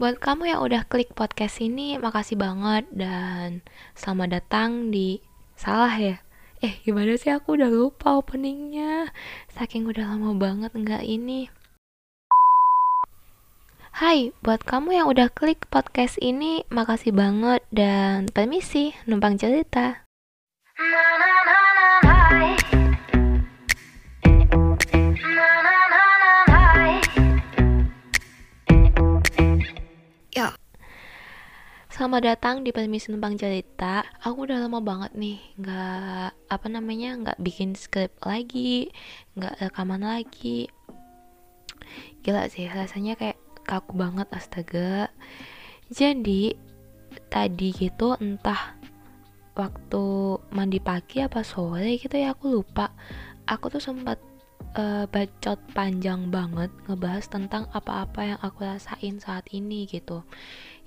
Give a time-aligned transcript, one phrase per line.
[0.00, 3.60] Buat kamu yang udah klik podcast ini, makasih banget dan
[3.92, 5.20] selamat datang di
[5.60, 6.24] salah ya.
[6.64, 9.12] Eh, gimana sih aku udah lupa openingnya.
[9.52, 11.52] Saking udah lama banget nggak ini.
[13.92, 20.08] Hai, buat kamu yang udah klik podcast ini, makasih banget dan permisi, numpang cerita.
[20.80, 21.59] Ya,
[32.00, 34.00] Selamat datang di Permisi Numpang Cerita.
[34.24, 38.88] Aku udah lama banget nih nggak apa namanya nggak bikin skrip lagi,
[39.36, 40.72] nggak rekaman lagi.
[42.24, 43.36] Gila sih rasanya kayak
[43.68, 45.12] kaku banget astaga.
[45.92, 46.56] Jadi
[47.28, 48.80] tadi gitu entah
[49.52, 52.96] waktu mandi pagi apa sore gitu ya aku lupa.
[53.44, 54.16] Aku tuh sempat
[54.76, 60.22] uh, bacot panjang banget ngebahas tentang apa-apa yang aku rasain saat ini gitu.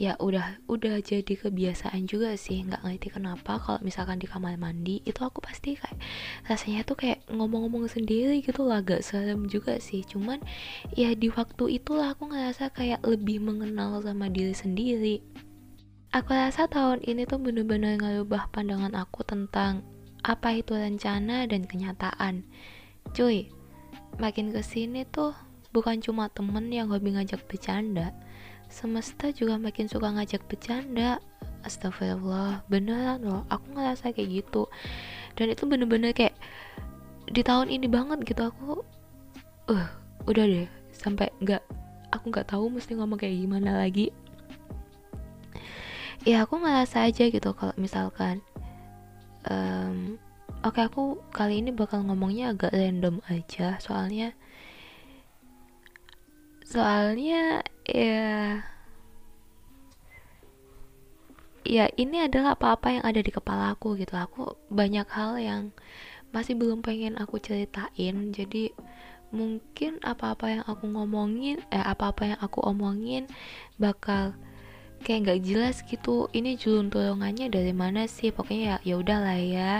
[0.00, 5.04] Ya udah udah jadi kebiasaan juga sih nggak ngerti kenapa kalau misalkan di kamar mandi
[5.04, 6.00] itu aku pasti kayak
[6.48, 10.00] rasanya tuh kayak ngomong-ngomong sendiri gitu lah gak serem juga sih.
[10.00, 10.40] Cuman
[10.96, 15.20] ya di waktu itulah aku ngerasa kayak lebih mengenal sama diri sendiri.
[16.16, 19.84] Aku rasa tahun ini tuh bener-bener ngerubah pandangan aku tentang
[20.24, 22.48] apa itu rencana dan kenyataan.
[23.12, 23.59] Cuy
[24.20, 25.32] makin ke sini tuh
[25.72, 28.12] bukan cuma temen yang hobi ngajak bercanda
[28.70, 31.18] semesta juga makin suka ngajak bercanda.
[31.60, 34.64] Astagfirullah beneran loh aku ngerasa kayak gitu.
[35.36, 36.32] Dan itu bener-bener kayak
[37.28, 38.80] di tahun ini banget gitu aku
[39.68, 39.86] uh
[40.24, 41.60] udah deh sampai nggak
[42.10, 44.08] aku nggak tahu mesti ngomong kayak gimana lagi.
[46.24, 48.40] Ya aku ngerasa aja gitu kalau misalkan
[49.52, 50.16] um,
[50.60, 54.36] Oke, aku kali ini bakal ngomongnya agak random aja, soalnya
[56.68, 58.60] soalnya ya
[61.64, 64.12] ya ini adalah apa-apa yang ada di kepala aku gitu.
[64.20, 65.62] Aku banyak hal yang
[66.28, 68.76] masih belum pengen aku ceritain, jadi
[69.32, 73.24] mungkin apa-apa yang aku ngomongin, eh apa-apa yang aku omongin
[73.80, 74.36] bakal
[75.08, 76.28] kayak nggak jelas gitu.
[76.36, 78.28] Ini julun-tulungannya dari mana sih?
[78.28, 79.72] Pokoknya ya ya udahlah ya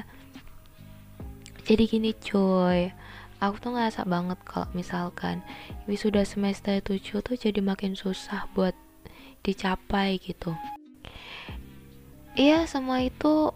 [1.71, 2.91] jadi gini cuy.
[3.39, 5.39] Aku tuh ngerasa banget kalau misalkan
[5.87, 8.75] wisuda semester 7 tuh jadi makin susah buat
[9.47, 10.59] dicapai gitu.
[12.35, 13.55] Iya semua itu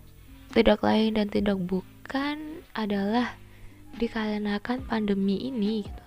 [0.55, 3.35] tidak lain dan tidak bukan adalah
[3.99, 6.03] dikarenakan pandemi ini gitu.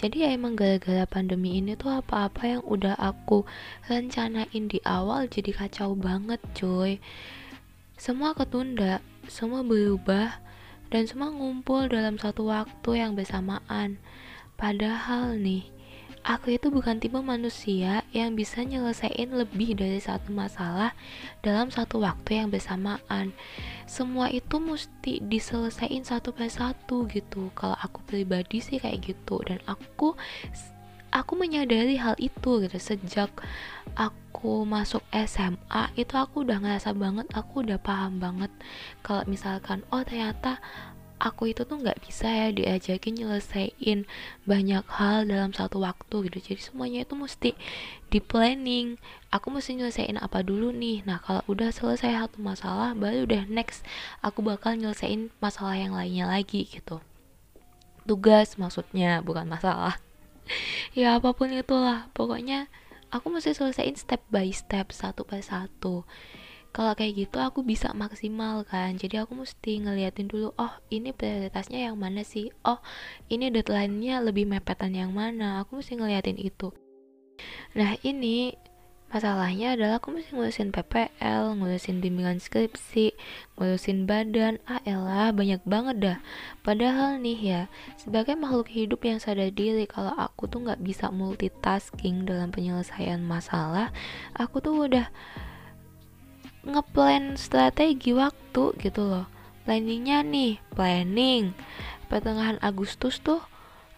[0.00, 3.44] Jadi ya emang gara-gara pandemi ini tuh apa-apa yang udah aku
[3.84, 7.04] rencanain di awal jadi kacau banget cuy.
[8.00, 10.43] Semua ketunda semua berubah
[10.88, 14.00] dan semua ngumpul dalam satu waktu yang bersamaan.
[14.56, 15.68] Padahal nih,
[16.24, 20.96] aku itu bukan tipe manusia yang bisa nyelesain lebih dari satu masalah
[21.44, 23.36] dalam satu waktu yang bersamaan.
[23.84, 27.52] Semua itu mesti diselesaikan satu persatu gitu.
[27.52, 30.16] Kalau aku pribadi sih kayak gitu dan aku
[31.14, 33.30] aku menyadari hal itu gitu sejak
[33.94, 34.23] aku
[34.68, 38.52] masuk SMA itu aku udah ngerasa banget aku udah paham banget.
[39.00, 40.60] Kalau misalkan oh ternyata
[41.24, 44.04] aku itu tuh nggak bisa ya diajakin nyelesain
[44.44, 46.38] banyak hal dalam satu waktu gitu.
[46.52, 47.50] Jadi semuanya itu mesti
[48.12, 49.00] di planning.
[49.32, 51.00] Aku mesti nyelesain apa dulu nih?
[51.08, 53.82] Nah kalau udah selesai satu masalah baru udah next
[54.20, 57.00] aku bakal nyelesain masalah yang lainnya lagi gitu.
[58.04, 59.96] Tugas maksudnya bukan masalah.
[60.92, 62.12] Ya apa pun itulah.
[62.12, 62.68] Pokoknya
[63.14, 66.02] aku mesti selesaiin step by step satu per satu.
[66.74, 68.98] Kalau kayak gitu aku bisa maksimal kan?
[68.98, 72.50] Jadi aku mesti ngeliatin dulu oh ini prioritasnya yang mana sih?
[72.66, 72.82] Oh
[73.30, 75.62] ini deadline-nya lebih mepetan yang mana?
[75.62, 76.74] Aku mesti ngeliatin itu.
[77.78, 78.58] Nah ini
[79.14, 83.14] Masalahnya adalah aku mesti ngurusin PPL, ngurusin bimbingan skripsi,
[83.54, 86.18] ngurusin badan, ah elah banyak banget dah.
[86.66, 87.62] Padahal nih ya,
[87.94, 93.94] sebagai makhluk hidup yang sadar diri kalau aku tuh nggak bisa multitasking dalam penyelesaian masalah,
[94.34, 95.06] aku tuh udah
[96.66, 99.30] ngeplan strategi waktu gitu loh.
[99.62, 101.54] Planningnya nih, planning
[102.10, 103.46] pertengahan Agustus tuh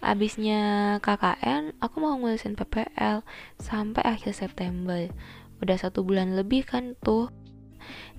[0.07, 3.27] abisnya KKN aku mau ngurusin PPL
[3.59, 5.11] sampai akhir September.
[5.59, 7.35] Udah satu bulan lebih kan tuh.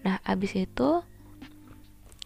[0.03, 1.01] Nah abis itu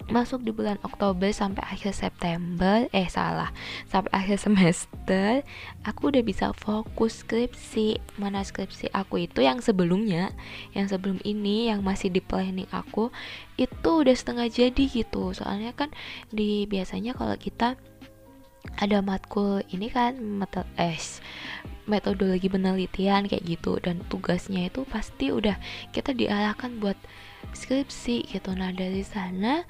[0.10, 2.90] masuk di bulan Oktober sampai akhir September.
[2.90, 3.54] Eh salah.
[3.86, 5.46] Sampai akhir semester
[5.86, 8.02] aku udah bisa fokus skripsi.
[8.18, 10.34] Mana skripsi aku itu yang sebelumnya
[10.74, 13.14] yang sebelum ini yang masih di planning aku
[13.62, 15.38] itu udah setengah jadi gitu.
[15.38, 15.94] Soalnya kan
[16.34, 17.78] di biasanya kalau kita
[18.80, 20.96] ada matkul ini kan metal eh
[21.90, 25.58] metodologi penelitian kayak gitu dan tugasnya itu pasti udah
[25.92, 26.96] kita diarahkan buat
[27.52, 28.54] skripsi gitu.
[28.56, 29.66] Nah dari sana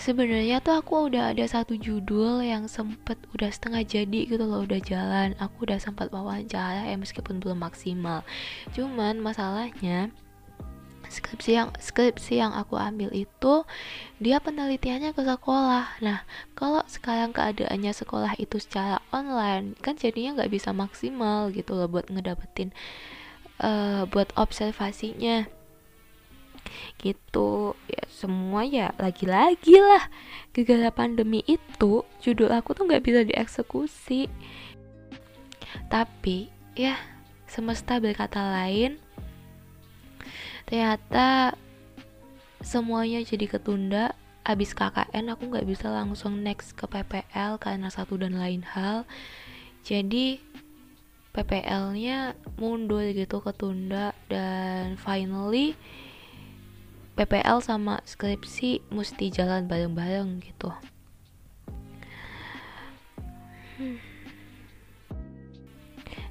[0.00, 4.80] sebenarnya tuh aku udah ada satu judul yang sempet udah setengah jadi gitu loh udah
[4.80, 5.36] jalan.
[5.42, 8.24] Aku udah sempat wawancara ya meskipun belum maksimal.
[8.72, 10.14] Cuman masalahnya
[11.16, 13.64] skripsi yang skripsi yang aku ambil itu
[14.20, 15.96] dia penelitiannya ke sekolah.
[16.04, 21.88] Nah kalau sekarang keadaannya sekolah itu secara online kan jadinya nggak bisa maksimal gitu loh
[21.88, 22.76] buat ngedapetin
[23.64, 25.48] uh, buat observasinya.
[27.00, 27.72] Gitu.
[27.88, 30.12] Ya semua ya lagi-lagi lah.
[30.52, 34.28] Gegara pandemi itu judul aku tuh nggak bisa dieksekusi.
[35.88, 36.96] Tapi ya
[37.46, 38.98] semesta berkata lain
[40.66, 41.54] ternyata
[42.60, 44.12] semuanya jadi ketunda.
[44.46, 49.02] Abis KKN aku nggak bisa langsung next ke PPL karena satu dan lain hal.
[49.82, 50.38] Jadi
[51.34, 54.14] PPL-nya mundur gitu ketunda.
[54.30, 55.74] Dan finally
[57.18, 60.70] PPL sama skripsi mesti jalan bareng-bareng gitu.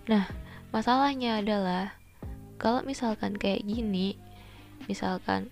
[0.08, 0.30] Nah
[0.72, 1.98] masalahnya adalah
[2.56, 4.16] kalau misalkan kayak gini
[4.88, 5.52] misalkan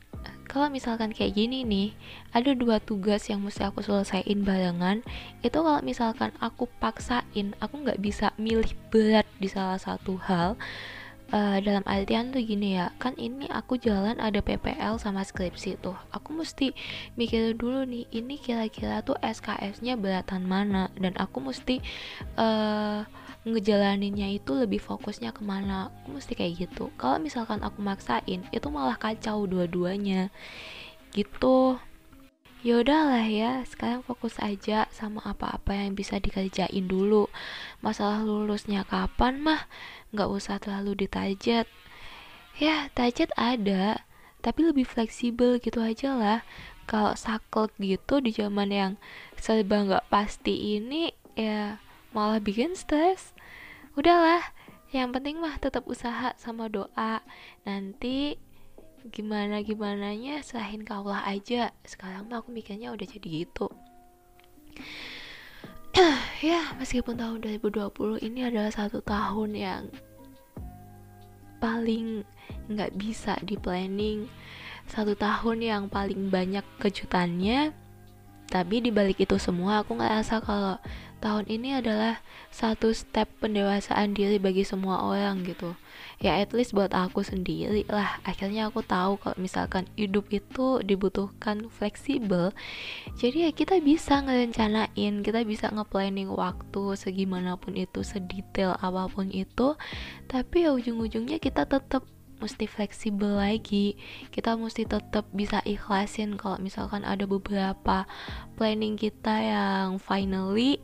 [0.53, 1.89] kalau misalkan kayak gini nih
[2.29, 5.01] ada dua tugas yang mesti aku selesaiin barengan.
[5.41, 10.53] Itu kalau misalkan aku paksain aku nggak bisa milih berat di salah satu hal
[11.33, 15.97] uh, dalam artian tuh gini ya kan ini aku jalan ada PPL sama skripsi tuh.
[16.13, 16.77] Aku mesti
[17.17, 20.93] mikir dulu nih ini kira-kira tuh SKS-nya beratan mana?
[20.93, 21.81] Dan aku mesti
[22.37, 23.01] uh,
[23.43, 28.67] ngejalaninnya itu lebih fokusnya ke mana aku mesti kayak gitu kalau misalkan aku maksain itu
[28.71, 30.31] malah kacau dua-duanya
[31.11, 31.75] gitu
[32.63, 37.27] Yaudah lah ya, sekarang fokus aja sama apa-apa yang bisa dikerjain dulu.
[37.83, 39.67] Masalah lulusnya kapan mah,
[40.15, 41.67] nggak usah terlalu ditajat.
[42.55, 44.07] Ya, tajat ada,
[44.39, 46.39] tapi lebih fleksibel gitu aja lah.
[46.87, 48.91] Kalau saklek gitu di zaman yang
[49.35, 53.33] serba nggak pasti ini, ya malah bikin stres.
[53.97, 54.41] Udahlah,
[54.93, 57.21] yang penting mah tetap usaha sama doa.
[57.65, 58.37] Nanti
[59.11, 63.67] gimana gimana nya selain ke Allah aja sekarang mah aku mikirnya udah jadi gitu
[66.39, 67.91] ya meskipun tahun 2020
[68.23, 69.83] ini adalah satu tahun yang
[71.59, 72.23] paling
[72.71, 74.31] nggak bisa di planning
[74.87, 77.75] satu tahun yang paling banyak kejutannya
[78.47, 80.79] tapi dibalik itu semua aku ngerasa kalau
[81.23, 82.19] tahun ini adalah
[82.51, 85.79] satu step pendewasaan diri bagi semua orang gitu.
[86.19, 88.19] Ya at least buat aku sendiri lah.
[88.27, 92.51] Akhirnya aku tahu kalau misalkan hidup itu dibutuhkan fleksibel
[93.15, 99.79] jadi ya kita bisa ngerencanain kita bisa ngeplanning waktu segimanapun itu sedetail apa pun itu.
[100.27, 102.03] Tapi ya ujung-ujungnya kita tetap
[102.41, 103.95] mesti fleksibel lagi.
[104.27, 108.03] Kita mesti tetap bisa ikhlasin kalau misalkan ada beberapa
[108.59, 110.83] planning kita yang finally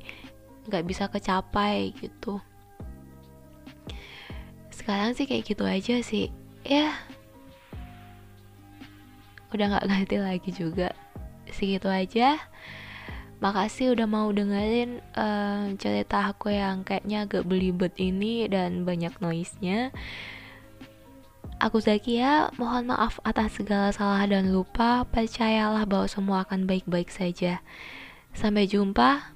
[0.67, 2.41] nggak bisa kecapai gitu
[4.73, 6.33] sekarang sih kayak gitu aja sih
[6.65, 6.91] ya
[9.53, 10.89] udah nggak ngerti lagi juga
[11.49, 12.37] segitu aja
[13.39, 19.95] makasih udah mau dengerin um, cerita aku yang kayaknya agak belibet ini dan banyak noise-nya
[21.59, 25.03] Aku Zakia, mohon maaf atas segala salah dan lupa.
[25.11, 27.59] Percayalah bahwa semua akan baik-baik saja.
[28.31, 29.35] Sampai jumpa.